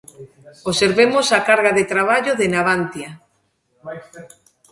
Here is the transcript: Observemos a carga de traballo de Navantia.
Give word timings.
Observemos 0.71 1.27
a 1.37 1.39
carga 1.49 1.71
de 1.77 1.83
traballo 1.93 2.31
de 2.39 2.47
Navantia. 2.53 3.11